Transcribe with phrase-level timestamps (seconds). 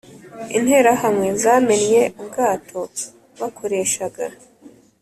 [0.57, 2.79] Interahamwe zamennye ubwato
[3.39, 4.23] bakoreshaga